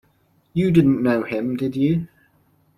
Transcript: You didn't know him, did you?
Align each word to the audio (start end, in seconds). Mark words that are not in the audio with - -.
You 0.53 0.71
didn't 0.71 1.03
know 1.03 1.21
him, 1.21 1.55
did 1.55 1.75
you? 1.75 2.07